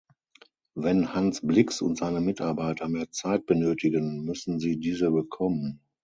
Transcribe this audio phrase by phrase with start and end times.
[0.73, 5.79] Wenn Hans Blix und seine Mitarbeiter mehr Zeit benötigen, müssen sie diese bekommen.